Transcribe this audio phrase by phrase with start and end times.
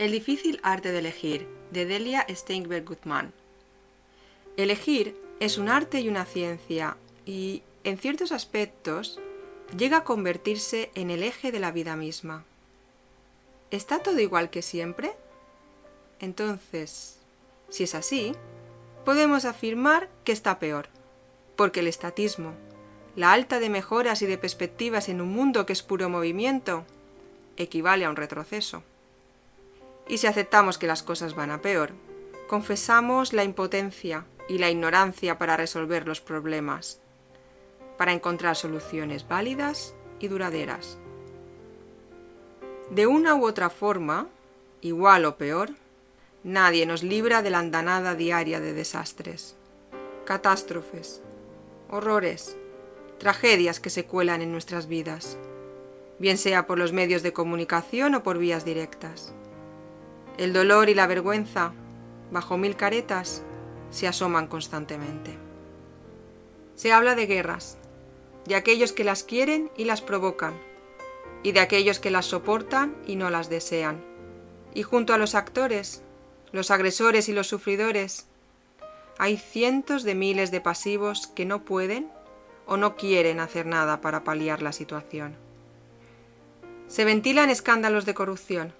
[0.00, 3.34] El difícil arte de elegir, de Delia Steinberg Guzmán.
[4.56, 6.96] Elegir es un arte y una ciencia,
[7.26, 9.20] y, en ciertos aspectos,
[9.76, 12.44] llega a convertirse en el eje de la vida misma.
[13.70, 15.12] ¿Está todo igual que siempre?
[16.18, 17.18] Entonces,
[17.68, 18.32] si es así,
[19.04, 20.88] podemos afirmar que está peor,
[21.56, 22.54] porque el estatismo,
[23.16, 26.86] la alta de mejoras y de perspectivas en un mundo que es puro movimiento,
[27.58, 28.82] equivale a un retroceso.
[30.10, 31.92] Y si aceptamos que las cosas van a peor,
[32.48, 37.00] confesamos la impotencia y la ignorancia para resolver los problemas,
[37.96, 40.98] para encontrar soluciones válidas y duraderas.
[42.90, 44.26] De una u otra forma,
[44.80, 45.70] igual o peor,
[46.42, 49.54] nadie nos libra de la andanada diaria de desastres,
[50.24, 51.22] catástrofes,
[51.88, 52.56] horrores,
[53.18, 55.38] tragedias que se cuelan en nuestras vidas,
[56.18, 59.34] bien sea por los medios de comunicación o por vías directas.
[60.40, 61.74] El dolor y la vergüenza,
[62.30, 63.42] bajo mil caretas,
[63.90, 65.36] se asoman constantemente.
[66.76, 67.76] Se habla de guerras,
[68.46, 70.54] de aquellos que las quieren y las provocan,
[71.42, 74.02] y de aquellos que las soportan y no las desean.
[74.72, 76.00] Y junto a los actores,
[76.52, 78.26] los agresores y los sufridores,
[79.18, 82.10] hay cientos de miles de pasivos que no pueden
[82.64, 85.36] o no quieren hacer nada para paliar la situación.
[86.88, 88.72] Se ventilan escándalos de corrupción,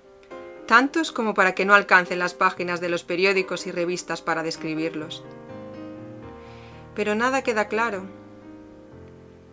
[0.70, 5.24] tantos como para que no alcancen las páginas de los periódicos y revistas para describirlos.
[6.94, 8.04] Pero nada queda claro.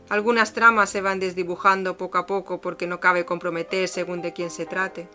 [0.10, 4.52] Algunas tramas se van desdibujando poco a poco porque no cabe comprometer según de quién
[4.52, 5.10] se trate.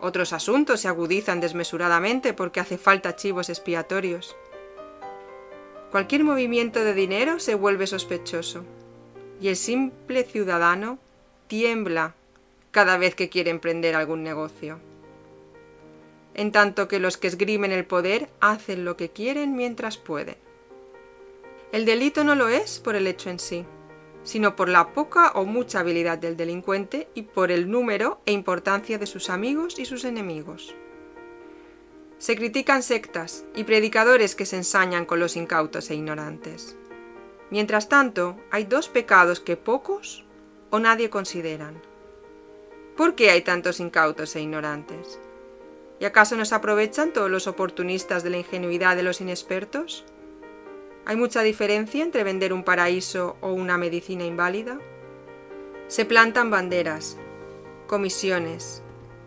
[0.00, 4.36] Otros asuntos se agudizan desmesuradamente porque hace falta chivos expiatorios.
[5.90, 8.64] Cualquier movimiento de dinero se vuelve sospechoso
[9.40, 11.00] y el simple ciudadano
[11.48, 12.14] tiembla
[12.70, 14.78] cada vez que quiere emprender algún negocio.
[16.34, 20.36] En tanto que los que esgrimen el poder hacen lo que quieren mientras pueden.
[21.72, 23.64] El delito no lo es por el hecho en sí,
[24.22, 28.98] sino por la poca o mucha habilidad del delincuente y por el número e importancia
[28.98, 30.74] de sus amigos y sus enemigos.
[32.18, 36.76] Se critican sectas y predicadores que se ensañan con los incautos e ignorantes.
[37.50, 40.24] Mientras tanto, hay dos pecados que pocos
[40.70, 41.89] o nadie consideran.
[43.00, 45.18] ¿Por qué hay tantos incautos e ignorantes?
[46.00, 50.04] ¿Y acaso nos aprovechan todos los oportunistas de la ingenuidad de los inexpertos?
[51.06, 54.78] ¿Hay mucha diferencia entre vender un paraíso o una medicina inválida?
[55.88, 57.16] Se plantan banderas,
[57.86, 58.82] comisiones,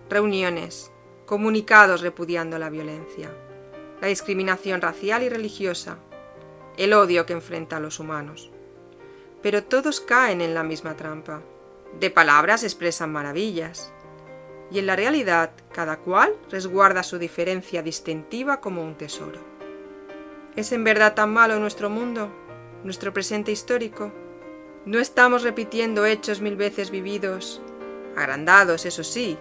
[0.08, 0.92] reuniones,
[1.26, 3.36] comunicados repudiando la violencia,
[4.02, 5.98] la discriminación racial y religiosa,
[6.78, 8.52] el odio que enfrenta a los humanos.
[9.42, 11.42] Pero todos caen en la misma trampa.
[12.00, 13.94] De palabras expresan maravillas,
[14.72, 19.40] y en la realidad cada cual resguarda su diferencia distintiva como un tesoro.
[20.56, 22.30] ¿Es en verdad tan malo nuestro mundo,
[22.84, 24.12] nuestro presente histórico?
[24.86, 27.62] ¿No estamos repitiendo hechos mil veces vividos,
[28.18, 29.38] agrandados, eso sí,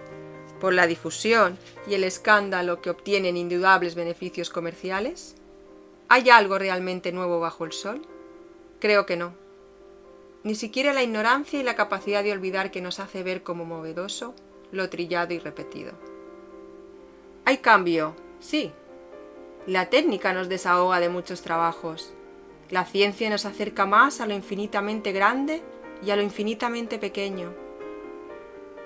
[0.61, 5.35] por la difusión y el escándalo que obtienen indudables beneficios comerciales?
[6.09, 8.01] ¿Hay algo realmente nuevo bajo el sol?
[8.79, 9.42] Creo que no.
[10.43, 14.35] Ni siquiera la ignorancia y la capacidad de olvidar que nos hace ver como movedoso
[14.71, 15.93] lo trillado y repetido.
[17.45, 18.71] Hay cambio, sí,
[19.65, 22.13] la técnica nos desahoga de muchos trabajos.
[22.69, 25.61] La ciencia nos acerca más a lo infinitamente grande
[26.05, 27.53] y a lo infinitamente pequeño.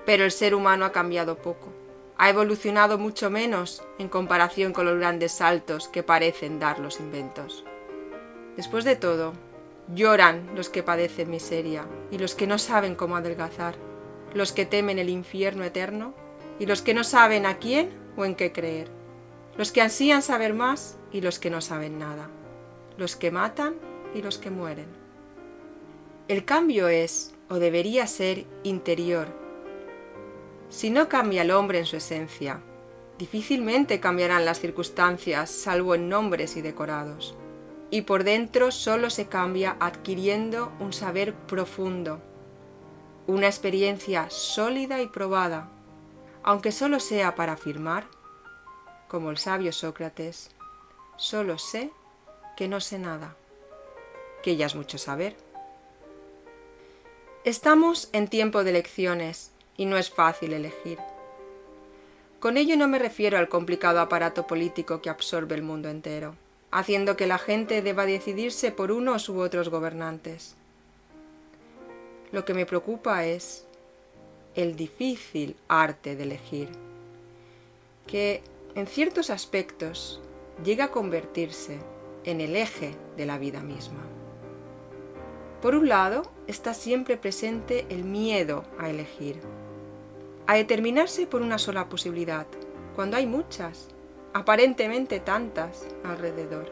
[0.06, 1.72] Pero el ser humano ha cambiado poco.
[2.16, 7.64] Ha evolucionado mucho menos en comparación con los grandes saltos que parecen dar los inventos.
[8.56, 9.32] Después de todo,
[9.94, 13.76] lloran los que padecen miseria y los que no saben cómo adelgazar,
[14.34, 16.14] los que temen el infierno eterno
[16.58, 18.98] y los que no saben a quién o en qué creer
[19.58, 22.30] los que ansían saber más y los que no saben nada,
[22.96, 23.74] los que matan
[24.14, 24.86] y los que mueren.
[26.28, 29.26] El cambio es, o debería ser, interior.
[30.68, 32.60] Si no cambia el hombre en su esencia,
[33.18, 37.36] difícilmente cambiarán las circunstancias, salvo en nombres y decorados.
[37.90, 42.20] Y por dentro solo se cambia adquiriendo un saber profundo,
[43.26, 45.70] una experiencia sólida y probada,
[46.42, 48.06] aunque solo sea para afirmar
[49.08, 50.50] como el sabio Sócrates,
[51.16, 51.90] solo sé
[52.56, 53.36] que no sé nada,
[54.42, 55.34] que ya es mucho saber.
[57.44, 60.98] Estamos en tiempo de elecciones y no es fácil elegir.
[62.40, 66.34] Con ello no me refiero al complicado aparato político que absorbe el mundo entero,
[66.70, 70.54] haciendo que la gente deba decidirse por unos u otros gobernantes.
[72.30, 73.66] Lo que me preocupa es
[74.54, 76.68] el difícil arte de elegir
[78.06, 78.42] que
[78.74, 80.20] en ciertos aspectos
[80.64, 81.78] llega a convertirse
[82.24, 84.02] en el eje de la vida misma.
[85.62, 89.40] Por un lado, está siempre presente el miedo a elegir,
[90.46, 92.46] a determinarse por una sola posibilidad,
[92.94, 93.88] cuando hay muchas,
[94.38, 96.70] aparentemente tantas, alrededor.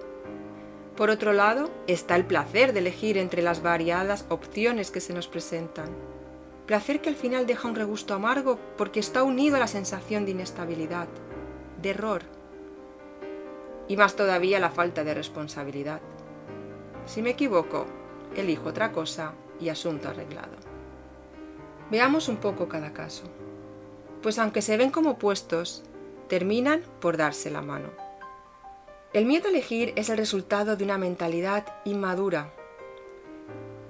[0.97, 5.27] Por otro lado, está el placer de elegir entre las variadas opciones que se nos
[5.27, 5.89] presentan.
[6.67, 10.31] Placer que al final deja un regusto amargo porque está unido a la sensación de
[10.31, 11.09] inestabilidad,
[11.83, 12.23] de error.
[13.89, 16.01] Y más todavía la falta de responsabilidad.
[17.05, 17.87] Si me equivoco,
[18.37, 20.57] elijo otra cosa y asunto arreglado.
[21.91, 23.25] Veamos un poco cada caso.
[24.23, 25.83] Pues aunque se ven como opuestos,
[26.29, 27.91] terminan por darse la mano.
[29.13, 32.53] El miedo a elegir es el resultado de una mentalidad inmadura.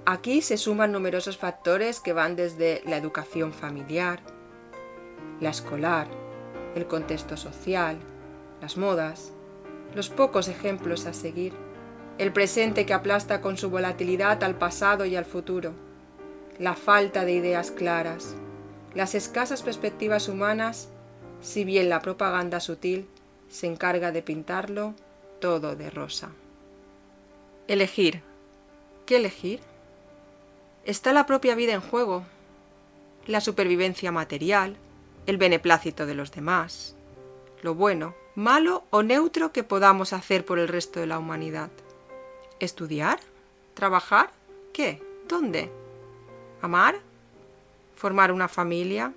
[0.05, 4.21] Aquí se suman numerosos factores que van desde la educación familiar,
[5.41, 6.07] la escolar,
[6.75, 7.97] el contexto social,
[8.61, 9.33] las modas,
[9.95, 11.53] los pocos ejemplos a seguir,
[12.17, 15.73] el presente que aplasta con su volatilidad al pasado y al futuro,
[16.57, 18.35] la falta de ideas claras,
[18.95, 20.89] las escasas perspectivas humanas,
[21.41, 23.07] si bien la propaganda sutil
[23.49, 24.93] se encarga de pintarlo
[25.39, 26.29] todo de rosa.
[27.67, 28.21] Elegir.
[29.05, 29.59] ¿Qué elegir?
[30.85, 32.23] Está la propia vida en juego,
[33.25, 34.77] la supervivencia material,
[35.25, 36.95] el beneplácito de los demás,
[37.61, 41.69] lo bueno, malo o neutro que podamos hacer por el resto de la humanidad.
[42.59, 43.19] ¿Estudiar?
[43.73, 44.31] ¿Trabajar?
[44.73, 45.01] ¿Qué?
[45.27, 45.69] ¿Dónde?
[46.61, 46.99] ¿Amar?
[47.95, 49.13] ¿Formar una familia?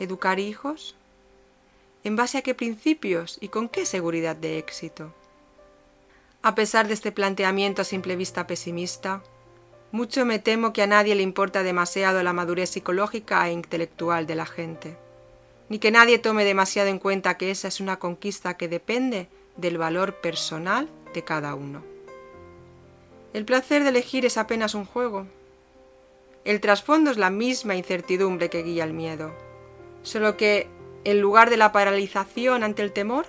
[0.00, 0.96] ¿Educar hijos?
[2.04, 5.12] ¿En base a qué principios y con qué seguridad de éxito?
[6.42, 9.22] A pesar de este planteamiento a simple vista pesimista,
[9.90, 14.34] mucho me temo que a nadie le importa demasiado la madurez psicológica e intelectual de
[14.36, 14.96] la gente,
[15.68, 19.76] ni que nadie tome demasiado en cuenta que esa es una conquista que depende del
[19.76, 21.82] valor personal de cada uno.
[23.32, 25.26] El placer de elegir es apenas un juego.
[26.44, 29.34] El trasfondo es la misma incertidumbre que guía el miedo,
[30.02, 30.68] solo que
[31.10, 33.24] en lugar de la paralización ante el temor,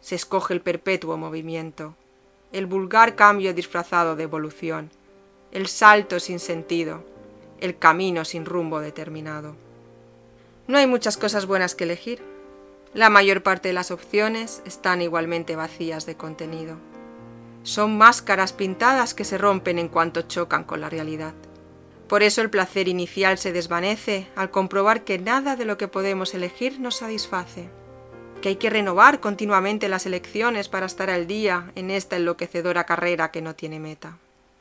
[0.00, 1.96] se escoge el perpetuo movimiento,
[2.52, 4.92] el vulgar cambio disfrazado de evolución,
[5.50, 7.02] el salto sin sentido,
[7.58, 9.56] el camino sin rumbo determinado.
[10.68, 12.22] No hay muchas cosas buenas que elegir.
[12.94, 16.76] La mayor parte de las opciones están igualmente vacías de contenido.
[17.64, 21.34] Son máscaras pintadas que se rompen en cuanto chocan con la realidad.
[22.08, 26.34] Por eso el placer inicial se desvanece al comprobar que nada de lo que podemos
[26.34, 27.68] elegir nos satisface,
[28.40, 33.32] que hay que renovar continuamente las elecciones para estar al día en esta enloquecedora carrera
[33.32, 34.18] que no tiene meta.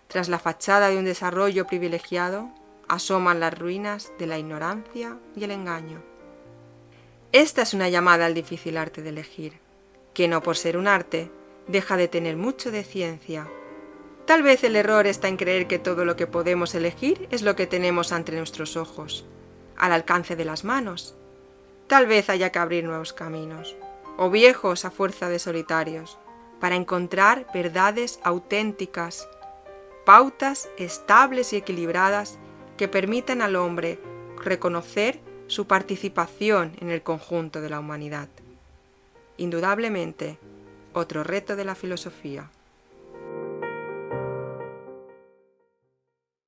[0.07, 2.49] Tras la fachada de un desarrollo privilegiado,
[2.87, 6.01] asoman las ruinas de la ignorancia y el engaño.
[7.31, 9.53] Esta es una llamada al difícil arte de elegir,
[10.15, 11.29] que no por ser un arte,
[11.67, 13.47] deja de tener mucho de ciencia
[14.25, 17.55] Tal vez el error está en creer que todo lo que podemos elegir es lo
[17.55, 19.23] que tenemos ante nuestros ojos,
[19.77, 21.15] al alcance de las manos.
[21.87, 23.75] Tal vez haya que abrir nuevos caminos,
[24.17, 26.17] o viejos a fuerza de solitarios,
[26.59, 29.27] para encontrar verdades auténticas,
[30.05, 32.39] pautas estables y equilibradas
[32.77, 33.99] que permitan al hombre
[34.43, 38.29] reconocer su participación en el conjunto de la humanidad.
[39.37, 40.39] Indudablemente,
[40.93, 42.49] otro reto de la filosofía.